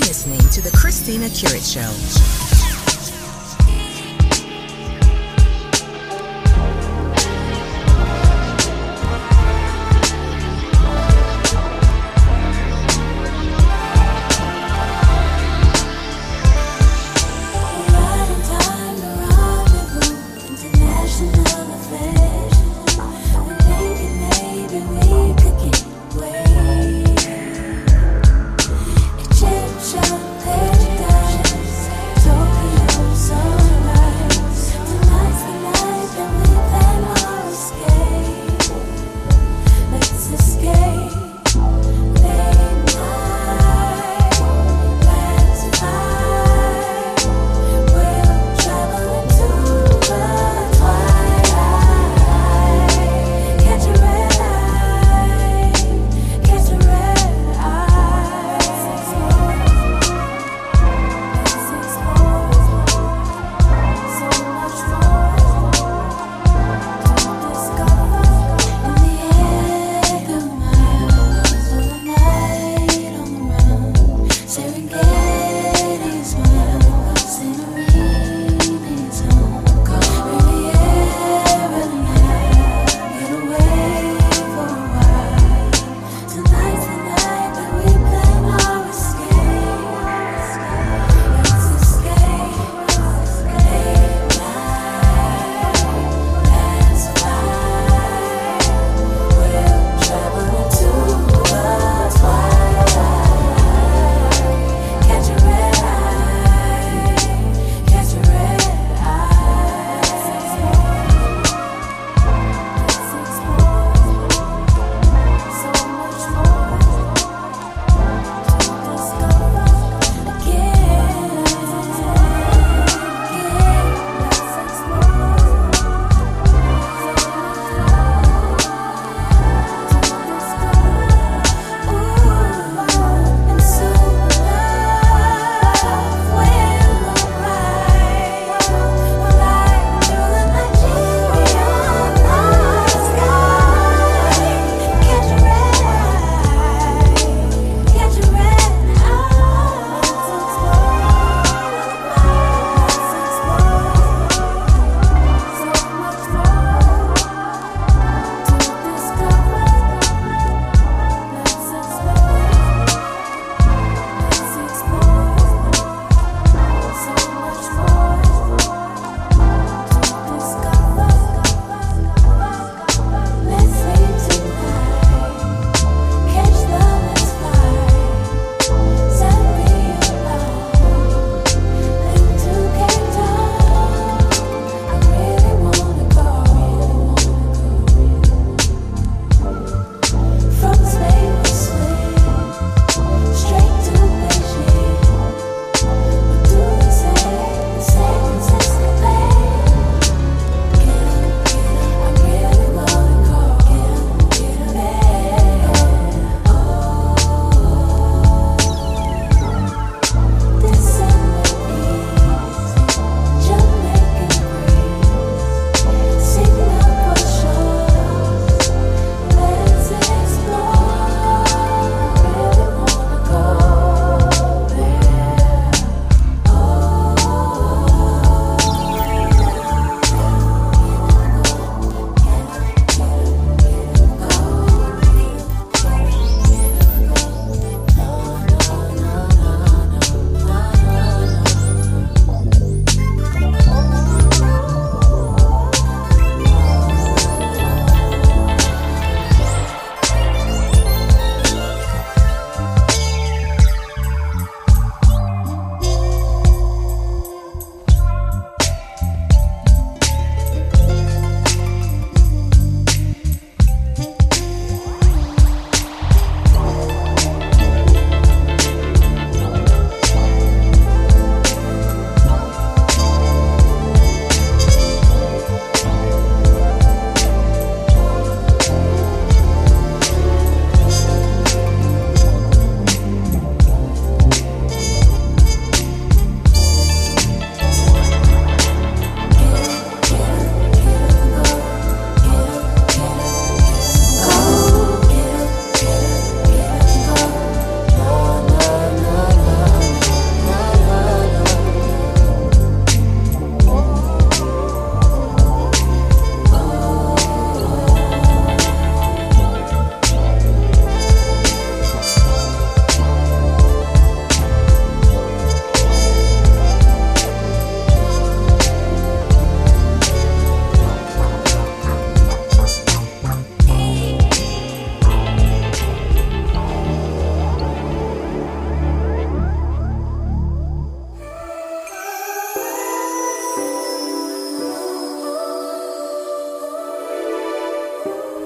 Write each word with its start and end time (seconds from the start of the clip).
listening 0.00 0.40
to 0.50 0.60
The 0.60 0.70
Christina 0.76 1.28
Curate 1.30 1.64
Show. 1.64 2.57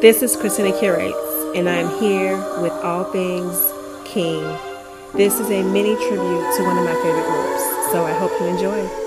This 0.03 0.21
is 0.21 0.35
Christina 0.35 0.77
Curates, 0.77 1.17
and 1.55 1.69
I'm 1.69 1.89
here 2.01 2.37
with 2.61 2.73
All 2.73 3.05
Things 3.05 3.57
King. 4.05 4.43
This 5.15 5.39
is 5.39 5.49
a 5.49 5.63
mini 5.63 5.95
tribute 5.95 6.57
to 6.57 6.65
one 6.65 6.77
of 6.77 6.85
my 6.85 6.95
favorite 7.05 7.25
groups, 7.25 7.63
so 7.93 8.05
I 8.05 8.13
hope 8.19 8.33
you 8.41 8.47
enjoy. 8.49 9.03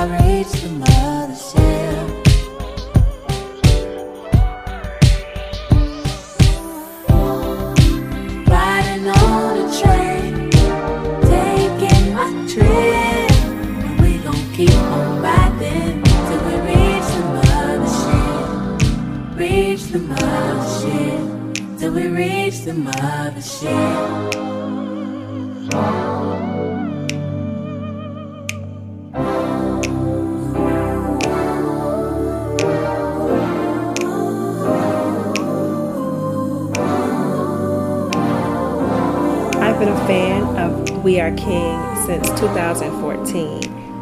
We 0.00 0.89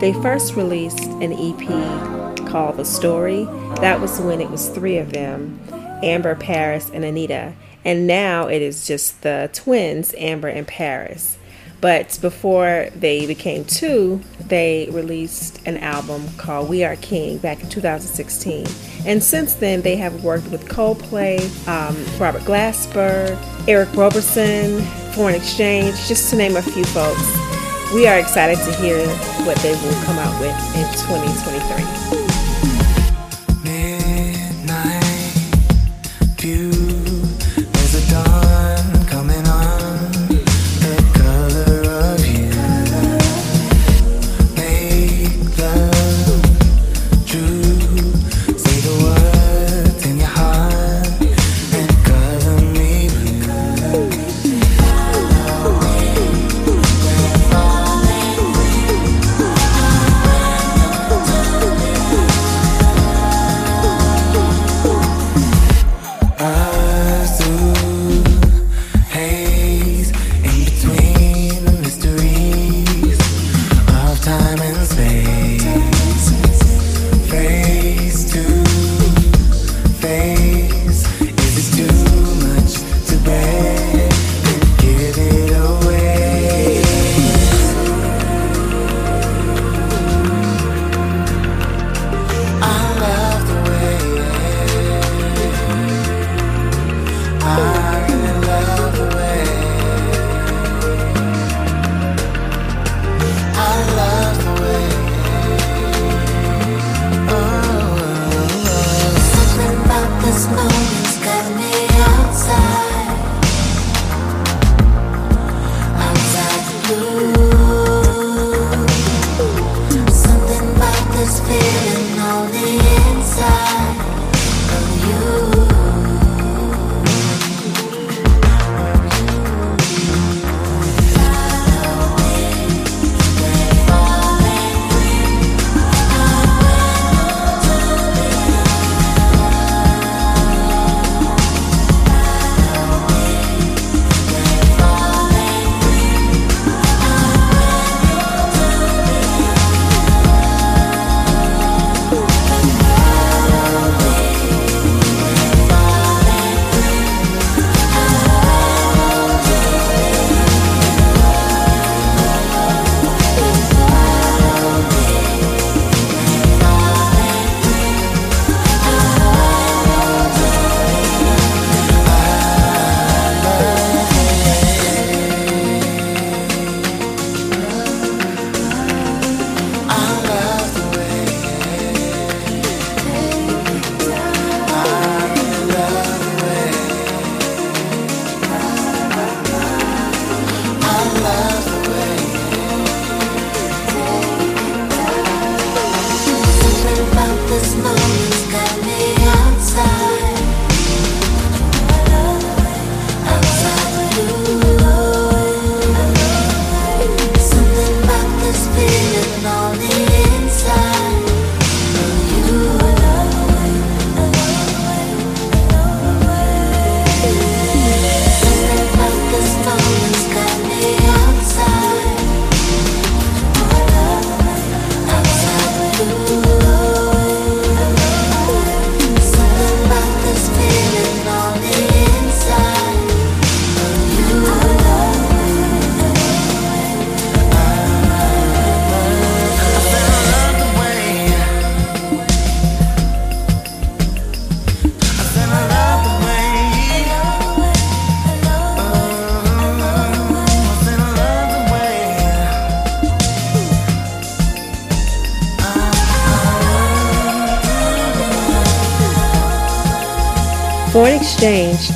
They 0.01 0.13
first 0.13 0.55
released 0.55 1.01
an 1.01 1.33
EP 1.33 2.47
called 2.49 2.77
The 2.77 2.85
Story 2.85 3.45
That 3.81 4.01
was 4.01 4.21
when 4.21 4.41
it 4.41 4.49
was 4.49 4.69
three 4.69 4.97
of 4.97 5.13
them 5.13 5.61
Amber, 6.05 6.37
Paris, 6.37 6.89
and 6.95 7.05
Anita. 7.05 7.55
And 7.85 8.07
now 8.07 8.47
it 8.47 8.63
is 8.63 8.87
just 8.87 9.23
the 9.23 9.51
twins, 9.53 10.15
Amber 10.17 10.47
and 10.47 10.69
Paris. 10.69 11.37
But 11.81 12.19
before 12.21 12.89
they 12.95 13.27
became 13.27 13.65
two, 13.65 14.21
they 14.47 14.89
released 14.93 15.61
an 15.67 15.79
album 15.79 16.29
called 16.37 16.69
We 16.69 16.85
Are 16.85 16.97
King 16.97 17.39
back 17.39 17.63
in 17.63 17.69
2016. 17.69 18.67
And 19.05 19.23
since 19.23 19.55
then, 19.55 19.83
they 19.83 19.97
have 19.97 20.23
worked 20.23 20.49
with 20.49 20.69
Coldplay, 20.69 21.41
um, 21.67 21.97
Robert 22.21 22.43
Glasper, 22.43 23.37
Eric 23.69 23.93
Roberson, 23.95 24.81
Foreign 25.13 25.35
Exchange, 25.35 25.95
just 26.07 26.31
to 26.31 26.37
name 26.37 26.57
a 26.57 26.63
few 26.63 26.85
folks. 26.85 27.48
We 27.95 28.07
are 28.07 28.19
excited 28.19 28.59
to 28.67 28.73
hear 28.77 29.09
what 29.47 29.57
they 29.59 29.73
will 29.73 30.05
come 30.05 30.19
out 30.19 30.39
with 30.41 30.55
in 30.77 30.85
2023. 31.09 32.28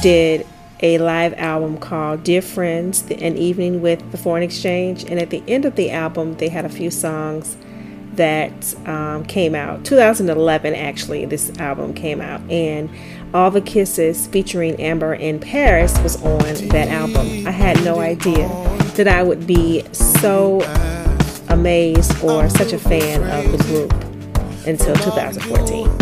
Did 0.03 0.45
a 0.81 0.99
live 0.99 1.33
album 1.35 1.79
called 1.79 2.25
Dear 2.25 2.43
Friends, 2.43 3.09
An 3.09 3.37
Evening 3.37 3.81
with 3.81 4.11
the 4.11 4.19
Foreign 4.19 4.43
Exchange. 4.43 5.05
And 5.05 5.21
at 5.21 5.31
the 5.31 5.45
end 5.47 5.65
of 5.65 5.77
the 5.77 5.93
album, 5.93 6.35
they 6.35 6.49
had 6.49 6.65
a 6.65 6.69
few 6.69 6.91
songs 6.91 7.57
that 8.15 8.75
um, 8.89 9.25
came 9.25 9.55
out. 9.55 9.85
2011, 9.85 10.75
actually, 10.75 11.25
this 11.25 11.57
album 11.61 11.95
came 11.95 12.21
out. 12.21 12.41
And 12.51 12.91
All 13.33 13.53
the 13.53 13.61
Kisses 13.61 14.27
featuring 14.27 14.81
Amber 14.81 15.15
in 15.15 15.39
Paris 15.39 15.97
was 16.01 16.21
on 16.23 16.69
that 16.69 16.89
album. 16.89 17.47
I 17.47 17.53
had 17.53 17.83
no 17.85 18.01
idea 18.01 18.49
that 18.97 19.07
I 19.07 19.23
would 19.23 19.47
be 19.47 19.85
so 19.93 20.63
amazed 21.49 22.23
or 22.25 22.51
such 22.51 22.73
a 22.73 22.79
fan 22.79 23.23
of 23.23 23.53
the 23.53 23.65
group 23.65 23.93
until 24.67 24.97
2014. 24.97 26.02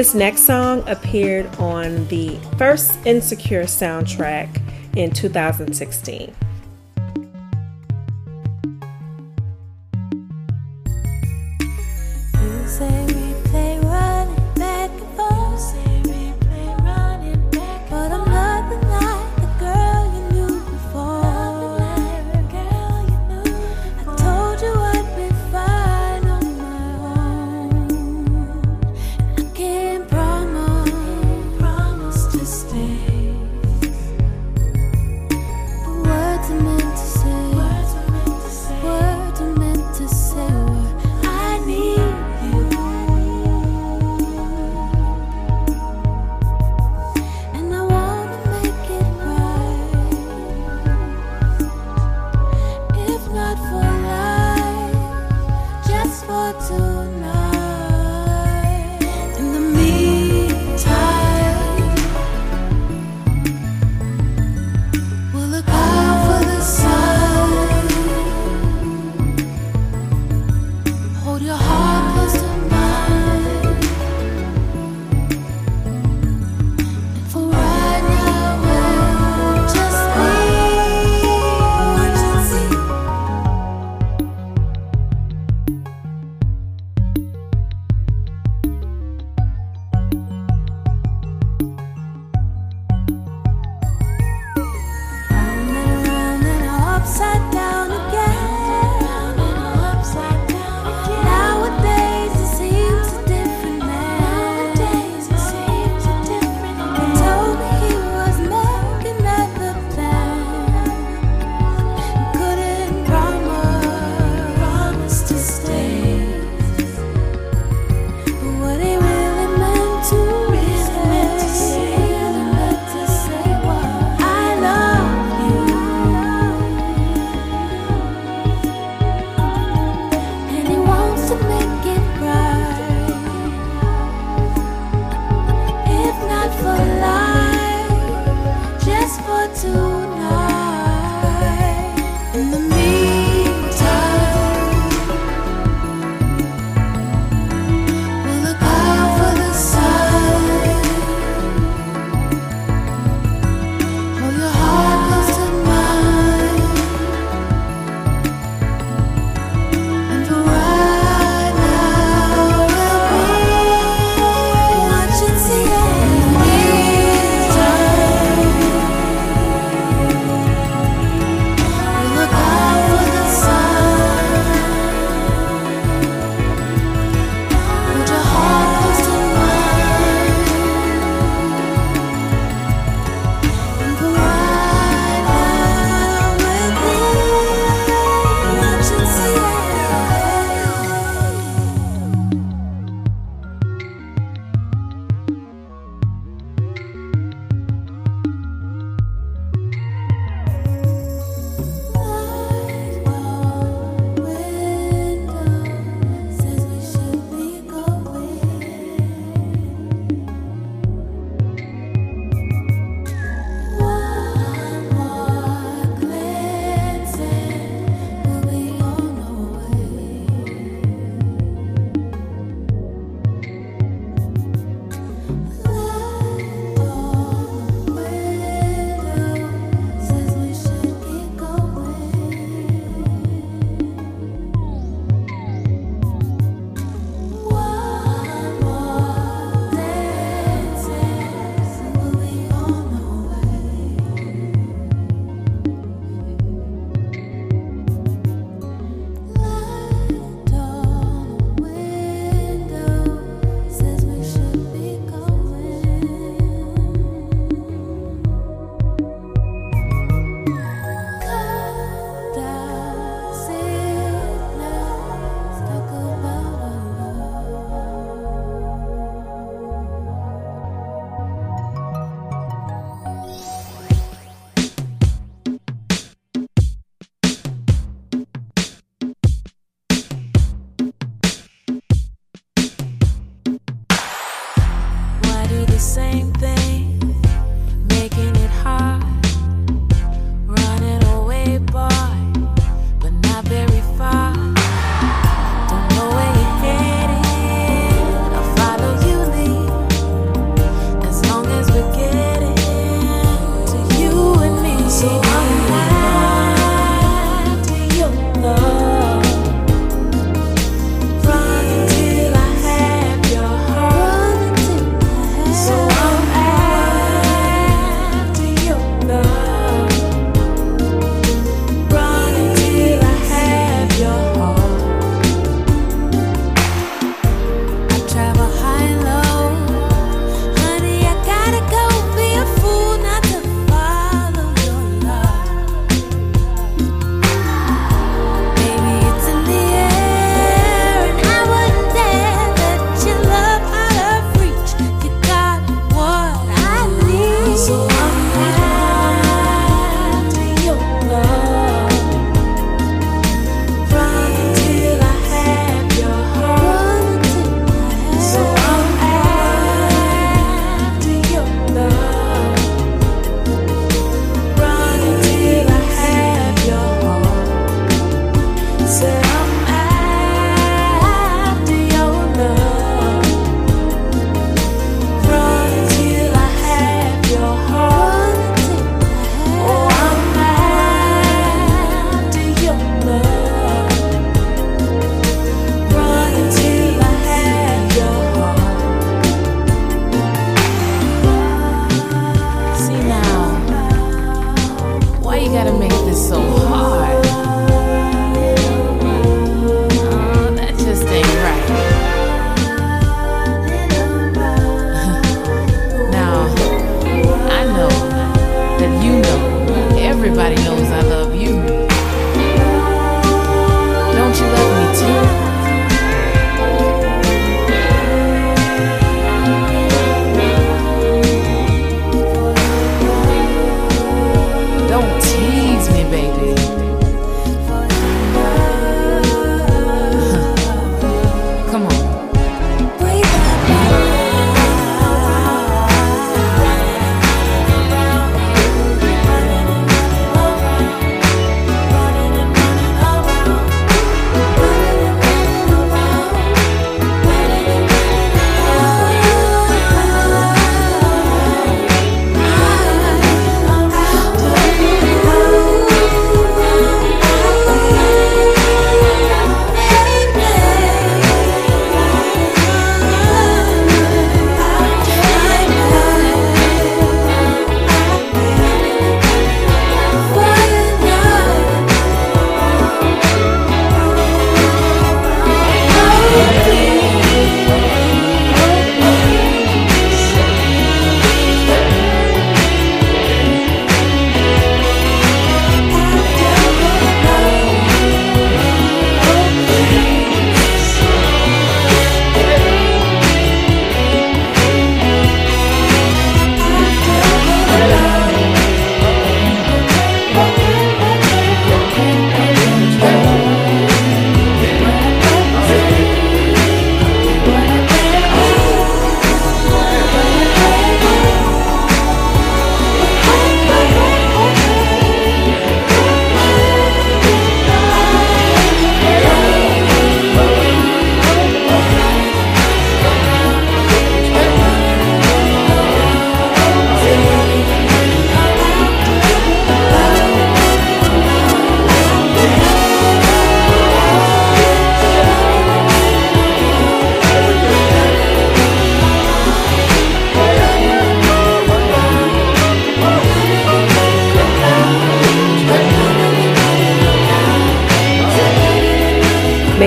This 0.00 0.14
next 0.14 0.46
song 0.46 0.82
appeared 0.88 1.44
on 1.56 2.06
the 2.06 2.38
first 2.56 2.90
Insecure 3.04 3.64
soundtrack 3.64 4.48
in 4.96 5.10
2016. 5.10 6.34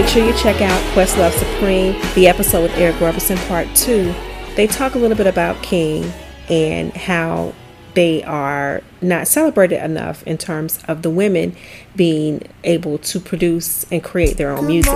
Make 0.03 0.11
sure 0.11 0.25
you 0.25 0.33
check 0.33 0.61
out 0.61 0.81
Questlove 0.93 1.31
Supreme, 1.31 1.93
the 2.13 2.27
episode 2.27 2.63
with 2.63 2.77
Eric 2.77 2.99
Roberson 2.99 3.37
Part 3.47 3.73
2. 3.73 4.13
They 4.57 4.67
talk 4.67 4.95
a 4.95 4.97
little 4.97 5.15
bit 5.15 5.27
about 5.27 5.63
King 5.63 6.11
and 6.49 6.91
how 6.91 7.53
they 7.93 8.21
are 8.23 8.81
not 9.01 9.29
celebrated 9.29 9.81
enough 9.81 10.21
in 10.23 10.37
terms 10.37 10.83
of 10.89 11.03
the 11.03 11.09
women 11.09 11.55
being 11.95 12.45
able 12.65 12.97
to 12.97 13.19
produce 13.21 13.85
and 13.93 14.03
create 14.03 14.35
their 14.35 14.51
own 14.51 14.67
music. 14.67 14.91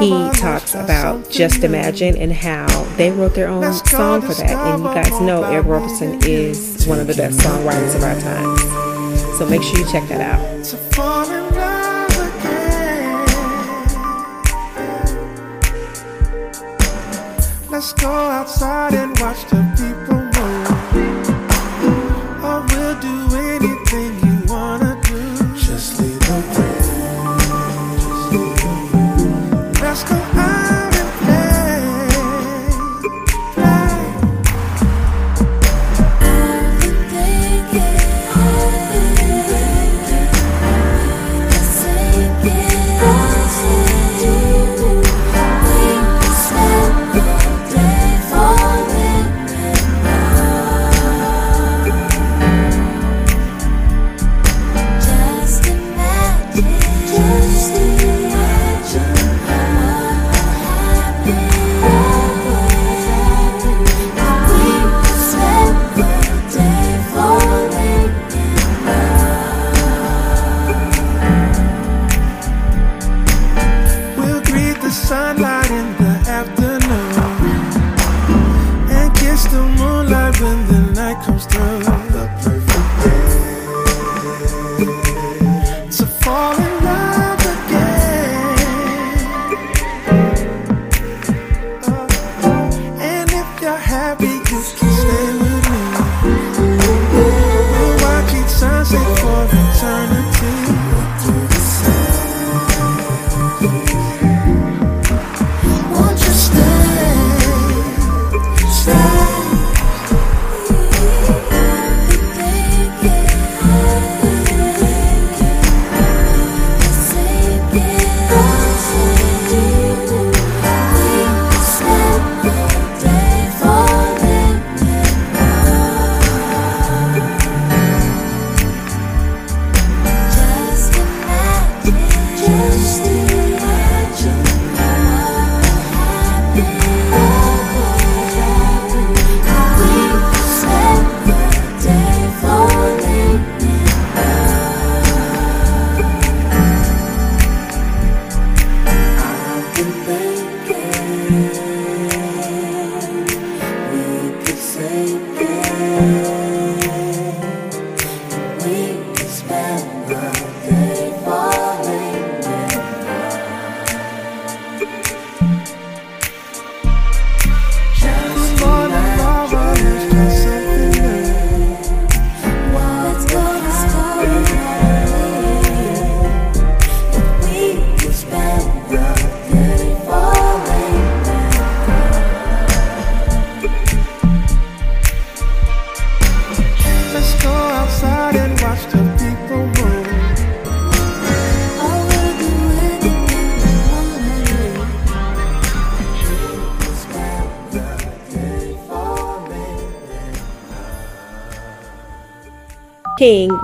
He 0.00 0.30
talks 0.38 0.74
about 0.74 1.30
Just 1.30 1.64
Imagine 1.64 2.14
and 2.14 2.30
how 2.30 2.66
they 2.98 3.10
wrote 3.10 3.34
their 3.34 3.48
own 3.48 3.72
song 3.72 4.20
for 4.20 4.34
that. 4.34 4.50
And 4.50 4.84
you 4.84 4.88
guys 4.90 5.18
know 5.22 5.44
Eric 5.44 5.66
Roberson 5.66 6.20
is 6.24 6.86
one 6.86 7.00
of 7.00 7.06
the 7.06 7.14
best 7.14 7.40
songwriters 7.40 7.96
of 7.96 8.02
our 8.02 8.20
time. 8.20 8.58
So 9.38 9.48
make 9.48 9.62
sure 9.62 9.78
you 9.78 9.90
check 9.90 10.06
that 10.10 10.20
out. 10.20 11.45
Let's 17.76 17.92
go 17.92 18.08
outside 18.08 18.94
and 18.94 19.18
watch 19.20 19.44
the 19.50 19.60
people 19.76 20.15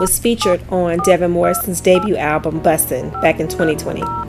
was 0.02 0.18
featured 0.18 0.60
on 0.68 0.98
Devin 1.04 1.30
Morrison's 1.30 1.80
debut 1.80 2.16
album 2.16 2.60
Bussin' 2.60 3.12
back 3.22 3.38
in 3.38 3.46
2020. 3.46 4.21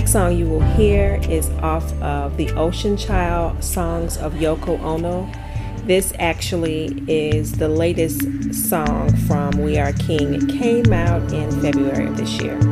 next 0.00 0.12
song 0.12 0.34
you 0.34 0.46
will 0.46 0.62
hear 0.62 1.20
is 1.28 1.50
off 1.60 1.92
of 2.00 2.34
the 2.38 2.50
Ocean 2.52 2.96
Child 2.96 3.62
Songs 3.62 4.16
of 4.16 4.32
Yoko 4.32 4.80
Ono. 4.80 5.30
This 5.84 6.14
actually 6.18 7.04
is 7.06 7.52
the 7.52 7.68
latest 7.68 8.54
song 8.54 9.14
from 9.26 9.50
We 9.58 9.76
Are 9.76 9.92
King. 9.92 10.32
It 10.32 10.48
came 10.48 10.90
out 10.94 11.30
in 11.34 11.50
February 11.60 12.06
of 12.06 12.16
this 12.16 12.40
year. 12.40 12.69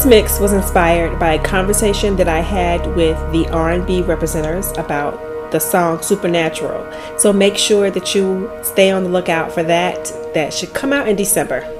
This 0.00 0.06
mix 0.06 0.40
was 0.40 0.54
inspired 0.54 1.18
by 1.18 1.34
a 1.34 1.44
conversation 1.44 2.16
that 2.16 2.26
I 2.26 2.40
had 2.40 2.96
with 2.96 3.18
the 3.32 3.46
R&B 3.50 4.00
representatives 4.00 4.72
about 4.78 5.52
the 5.52 5.58
song 5.58 6.00
Supernatural. 6.00 6.90
So 7.18 7.34
make 7.34 7.58
sure 7.58 7.90
that 7.90 8.14
you 8.14 8.50
stay 8.62 8.90
on 8.90 9.04
the 9.04 9.10
lookout 9.10 9.52
for 9.52 9.62
that. 9.62 10.06
That 10.32 10.54
should 10.54 10.72
come 10.72 10.94
out 10.94 11.06
in 11.06 11.16
December. 11.16 11.79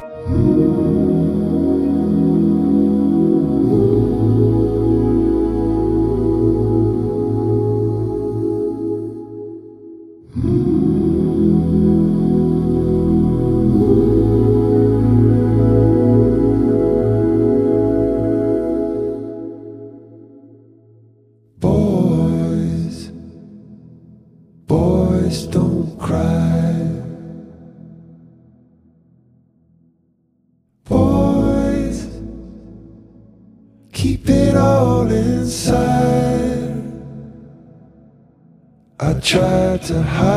to 39.90 40.02
hide. 40.04 40.29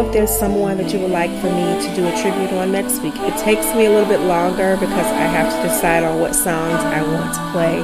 If 0.00 0.12
there's 0.12 0.30
someone 0.30 0.76
that 0.78 0.92
you 0.92 1.00
would 1.00 1.10
like 1.10 1.30
for 1.40 1.50
me 1.50 1.86
to 1.86 1.94
do 1.94 2.06
a 2.06 2.10
tribute 2.22 2.52
on 2.52 2.72
next 2.72 3.00
week. 3.02 3.14
It 3.16 3.36
takes 3.38 3.66
me 3.74 3.86
a 3.86 3.90
little 3.90 4.08
bit 4.08 4.20
longer 4.20 4.76
because 4.76 5.06
I 5.06 5.26
have 5.26 5.52
to 5.54 5.68
decide 5.68 6.04
on 6.04 6.20
what 6.20 6.34
songs 6.34 6.80
I 6.84 7.02
want 7.02 7.34
to 7.34 7.52
play. 7.52 7.80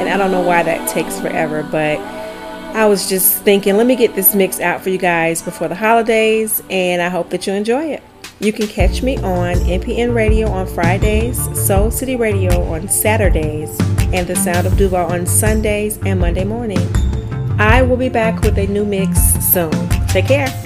And 0.00 0.08
I 0.08 0.16
don't 0.16 0.30
know 0.30 0.42
why 0.42 0.62
that 0.62 0.88
takes 0.88 1.18
forever, 1.20 1.62
but 1.62 1.98
I 2.76 2.84
was 2.86 3.08
just 3.08 3.42
thinking, 3.42 3.76
let 3.76 3.86
me 3.86 3.96
get 3.96 4.14
this 4.14 4.34
mix 4.34 4.60
out 4.60 4.82
for 4.82 4.90
you 4.90 4.98
guys 4.98 5.40
before 5.40 5.68
the 5.68 5.74
holidays, 5.74 6.62
and 6.68 7.00
I 7.00 7.08
hope 7.08 7.30
that 7.30 7.46
you 7.46 7.54
enjoy 7.54 7.84
it. 7.84 8.02
You 8.38 8.52
can 8.52 8.66
catch 8.66 9.02
me 9.02 9.16
on 9.18 9.56
NPN 9.56 10.14
Radio 10.14 10.48
on 10.48 10.66
Fridays, 10.66 11.38
Soul 11.66 11.90
City 11.90 12.16
Radio 12.16 12.62
on 12.64 12.86
Saturdays, 12.88 13.74
and 14.12 14.26
The 14.26 14.36
Sound 14.36 14.66
of 14.66 14.76
Duval 14.76 15.10
on 15.10 15.26
Sundays 15.26 15.98
and 16.04 16.20
Monday 16.20 16.44
morning. 16.44 16.86
I 17.58 17.80
will 17.80 17.96
be 17.96 18.10
back 18.10 18.42
with 18.42 18.58
a 18.58 18.66
new 18.66 18.84
mix 18.84 19.18
soon. 19.42 19.72
Take 20.08 20.26
care. 20.26 20.65